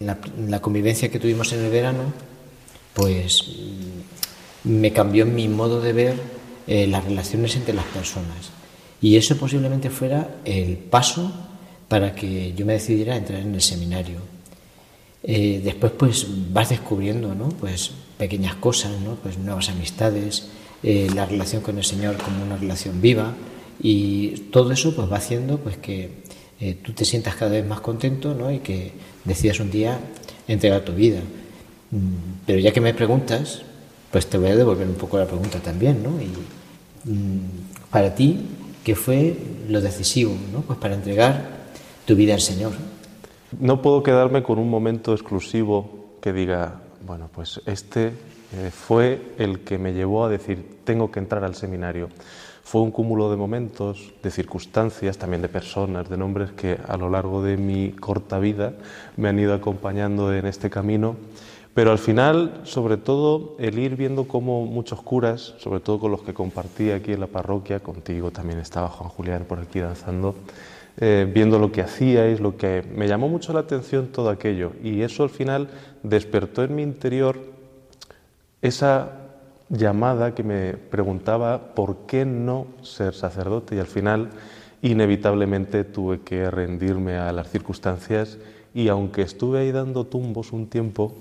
[0.00, 2.12] La, convivencia que tuvimos en el verano,
[2.94, 3.44] pues
[4.64, 6.14] me cambió mi modo de ver
[6.66, 8.59] eh, las relaciones entre las personas.
[9.02, 11.32] Y eso posiblemente fuera el paso
[11.88, 14.18] para que yo me decidiera entrar en el seminario.
[15.22, 17.48] Eh, después pues vas descubriendo ¿no?
[17.48, 19.16] pues, pequeñas cosas, ¿no?
[19.16, 20.48] pues, nuevas amistades,
[20.82, 23.34] eh, la relación con el Señor como una relación viva
[23.82, 26.22] y todo eso pues, va haciendo pues, que
[26.60, 28.50] eh, tú te sientas cada vez más contento ¿no?
[28.50, 28.92] y que
[29.24, 29.98] decidas un día
[30.46, 31.20] entregar tu vida.
[31.90, 33.62] Mm, Pero ya que me preguntas,
[34.10, 36.10] pues te voy a devolver un poco la pregunta también, ¿no?
[36.20, 38.38] Y mm, para ti,
[38.90, 39.36] ¿qué fue
[39.68, 40.62] lo decisivo, ¿no?
[40.62, 41.48] Pues para entregar
[42.06, 42.72] tu vida al Señor.
[43.60, 49.60] No puedo quedarme con un momento exclusivo que diga, bueno, pues este eh, fue el
[49.60, 52.08] que me llevó a decir, tengo que entrar al seminario.
[52.64, 57.08] Fue un cúmulo de momentos, de circunstancias, también de personas, de nombres que a lo
[57.10, 58.72] largo de mi corta vida
[59.16, 61.14] me han ido acompañando en este camino.
[61.74, 66.22] Pero al final, sobre todo, el ir viendo cómo muchos curas, sobre todo con los
[66.22, 70.34] que compartí aquí en la parroquia, contigo también estaba Juan Julián por aquí danzando,
[70.96, 74.72] eh, viendo lo que hacíais, lo que me llamó mucho la atención todo aquello.
[74.82, 75.68] Y eso al final
[76.02, 77.38] despertó en mi interior
[78.62, 79.12] esa
[79.68, 84.30] llamada que me preguntaba por qué no ser sacerdote y al final
[84.82, 88.38] inevitablemente tuve que rendirme a las circunstancias
[88.74, 91.14] y aunque estuve ahí dando tumbos un tiempo,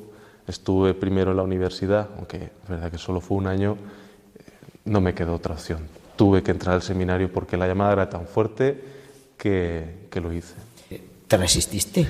[0.49, 3.77] estuve primero en la universidad, aunque es verdad que solo fue un año,
[4.35, 4.43] eh,
[4.85, 5.79] no me quedó otra opción.
[6.15, 8.83] Tuve que entrar al seminario porque la llamada era tan fuerte
[9.37, 10.55] que, que lo hice.
[11.27, 12.07] ¿Te resististe?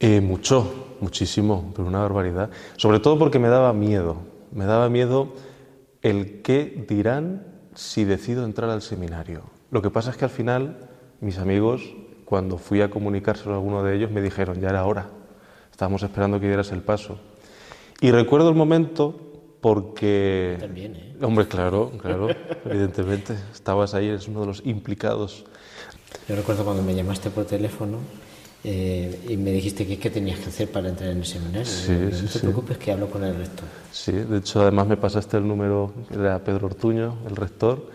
[0.00, 2.50] Eh, mucho, muchísimo, pero una barbaridad.
[2.76, 4.16] Sobre todo porque me daba miedo.
[4.52, 5.32] Me daba miedo
[6.02, 9.42] el qué dirán si decido entrar al seminario.
[9.70, 10.90] Lo que pasa es que al final
[11.20, 11.94] mis amigos,
[12.24, 15.08] cuando fui a comunicárselo a alguno de ellos, me dijeron, ya era hora.
[15.70, 17.18] Estábamos esperando que dieras el paso.
[18.04, 19.18] Y recuerdo el momento
[19.62, 20.58] porque...
[20.60, 21.16] También, ¿eh?
[21.22, 22.28] Hombre, claro, claro,
[22.66, 23.34] evidentemente.
[23.50, 25.46] Estabas ahí, eres uno de los implicados.
[26.28, 28.00] Yo recuerdo cuando me llamaste por teléfono
[28.62, 31.64] eh, y me dijiste que qué tenías que hacer para entrar en el seminario.
[31.64, 32.38] Sí, Digo, sí, no te sí.
[32.40, 33.64] preocupes que hablo con el rector.
[33.90, 37.88] Sí, de hecho además me pasaste el número, era Pedro Ortuño, el rector,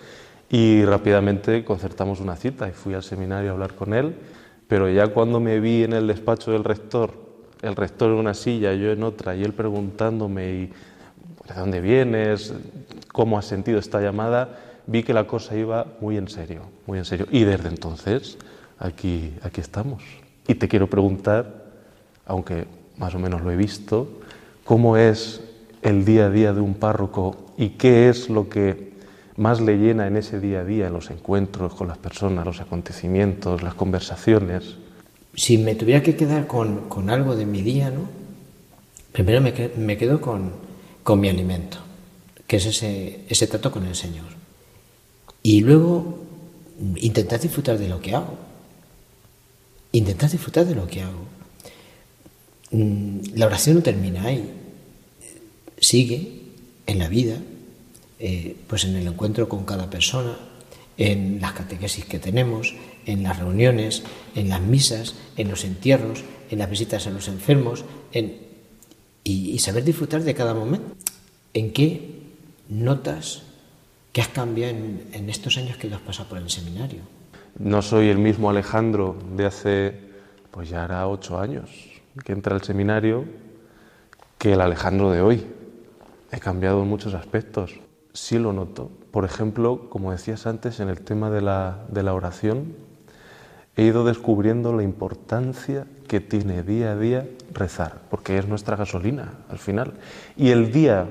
[0.49, 4.15] y rápidamente concertamos una cita y fui al seminario a hablar con él,
[4.67, 7.28] pero ya cuando me vi en el despacho del rector,
[7.61, 10.69] el rector en una silla, yo en otra, y él preguntándome
[11.49, 12.53] ¿de dónde vienes?
[13.11, 14.59] ¿Cómo has sentido esta llamada?
[14.85, 17.27] Vi que la cosa iba muy en serio, muy en serio.
[17.31, 18.37] Y desde entonces
[18.77, 20.03] aquí, aquí estamos.
[20.47, 21.65] Y te quiero preguntar,
[22.25, 22.65] aunque
[22.97, 24.21] más o menos lo he visto,
[24.63, 25.41] ¿cómo es
[25.81, 28.93] el día a día de un párroco y qué es lo que
[29.35, 32.61] más le llena en ese día a día, en los encuentros con las personas, los
[32.61, 34.77] acontecimientos, las conversaciones?
[35.35, 38.09] Si me tuviera que quedar con, con algo de mi día, ¿no?
[39.11, 40.51] Primero me, me quedo con,
[41.03, 41.77] con mi alimento,
[42.47, 44.25] que es ese, ese trato con el Señor.
[45.41, 46.19] Y luego
[46.97, 48.37] intentar disfrutar de lo que hago.
[49.91, 51.25] Intentar disfrutar de lo que hago.
[52.71, 54.51] Mm, La oración no termina ahí.
[55.79, 56.41] Sigue
[56.85, 57.37] en la vida,
[58.19, 60.37] eh, pues en el encuentro con cada persona,
[60.97, 62.75] en las catequesis que tenemos,
[63.11, 64.03] en las reuniones,
[64.35, 68.37] en las misas, en los entierros, en las visitas a los enfermos, en,
[69.23, 70.95] y, y saber disfrutar de cada momento.
[71.53, 72.21] ¿En qué
[72.69, 73.43] notas
[74.13, 77.01] que has cambiado en, en estos años que has pasado por el seminario?
[77.57, 79.95] No soy el mismo Alejandro de hace,
[80.51, 81.69] pues ya hará ocho años
[82.23, 83.25] que entra al seminario,
[84.37, 85.45] que el Alejandro de hoy.
[86.31, 87.79] He cambiado en muchos aspectos.
[88.13, 88.91] Sí lo noto.
[89.11, 92.75] Por ejemplo, como decías antes, en el tema de la, de la oración,
[93.75, 99.33] he ido descubriendo la importancia que tiene día a día rezar, porque es nuestra gasolina
[99.49, 99.93] al final.
[100.35, 101.07] Y el día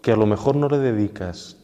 [0.00, 1.56] que a lo mejor no le dedicas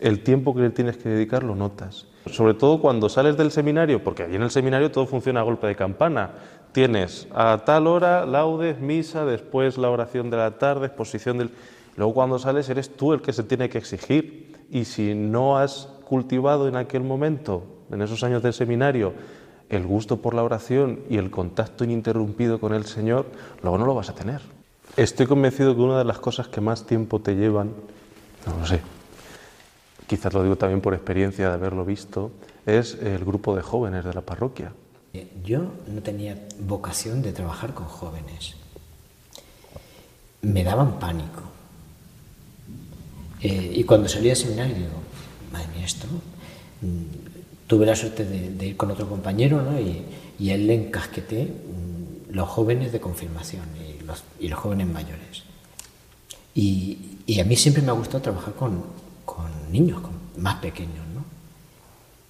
[0.00, 2.06] el tiempo que le tienes que dedicar, lo notas.
[2.26, 5.66] Sobre todo cuando sales del seminario, porque allí en el seminario todo funciona a golpe
[5.66, 6.32] de campana.
[6.72, 11.50] Tienes a tal hora laudes, misa, después la oración de la tarde, exposición del...
[11.96, 14.54] Luego cuando sales eres tú el que se tiene que exigir.
[14.70, 19.14] Y si no has cultivado en aquel momento, en esos años del seminario,
[19.68, 23.26] el gusto por la oración y el contacto ininterrumpido con el Señor,
[23.62, 24.40] luego no lo vas a tener.
[24.96, 27.72] Estoy convencido que una de las cosas que más tiempo te llevan,
[28.46, 28.80] no lo sé,
[30.06, 32.30] quizás lo digo también por experiencia de haberlo visto,
[32.64, 34.72] es el grupo de jóvenes de la parroquia.
[35.12, 38.54] Eh, Yo no tenía vocación de trabajar con jóvenes.
[40.42, 41.42] Me daban pánico.
[43.42, 45.02] Eh, y cuando salí del seminario digo,
[45.52, 46.06] madre mía, esto.
[47.66, 49.78] Tuve la suerte de, ir con otro compañero ¿no?
[49.80, 50.04] y,
[50.50, 55.42] él le encasqueté mm, los jóvenes de confirmación y los, jóvenes mayores.
[56.54, 58.84] Y, a mí siempre me ha gustado trabajar con,
[59.70, 61.24] niños, con más pequeños, ¿no?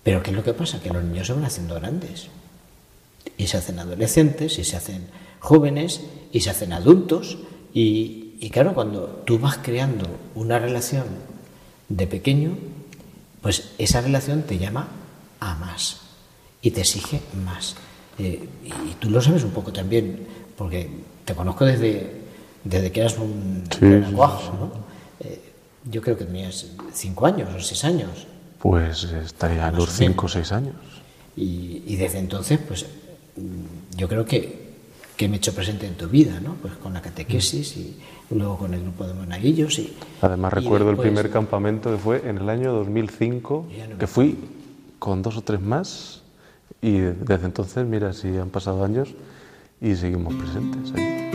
[0.03, 0.81] Pero ¿qué es lo que pasa?
[0.81, 2.29] Que los niños se van haciendo grandes.
[3.37, 5.09] Y se hacen adolescentes, y se hacen
[5.41, 6.01] jóvenes,
[6.33, 7.39] y se hacen adultos.
[7.75, 11.05] Y claro, cuando tú vas creando una relación
[11.89, 12.57] de pequeño,
[13.43, 14.89] pues esa relación te llama
[15.41, 16.01] a más
[16.63, 17.77] y te exige más.
[18.19, 20.27] Eh, y, tú lo sabes un poco también,
[20.57, 20.89] porque
[21.25, 22.23] te conozco desde,
[22.65, 23.87] desde que eras un Sí, sí.
[23.87, 24.71] ¿no?
[25.21, 25.41] Eh,
[25.85, 28.27] yo creo que tenías cinco años o seis años.
[28.59, 30.15] Pues estaría Más los o menos.
[30.15, 30.75] 5 o 6 años.
[31.37, 32.87] Y, y desde entonces, pues
[33.37, 34.67] mm, yo creo que,
[35.17, 36.55] que me he hecho presente en tu vida, ¿no?
[36.55, 37.97] Pues con la catequesis y
[38.31, 39.95] luego con el grupo de monaguillos y...
[40.21, 43.69] Además y recuerdo el primer campamento que fue en el año 2005,
[43.99, 44.37] que fui
[44.99, 46.23] con dos o tres más
[46.81, 49.15] y desde entonces, mira, si han pasado años
[49.81, 51.31] y seguimos presentes ahí.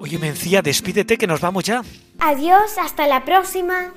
[0.00, 1.82] Oye, Mencía, despídete que nos vamos ya.
[2.20, 3.92] Adiós, hasta la próxima.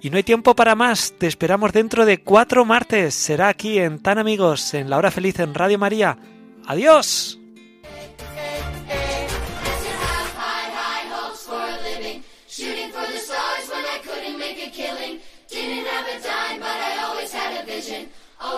[0.00, 1.14] Y no hay tiempo para más.
[1.18, 3.14] Te esperamos dentro de cuatro martes.
[3.14, 6.18] Será aquí en Tan Amigos, en La Hora Feliz en Radio María.
[6.66, 7.41] ¡Adiós!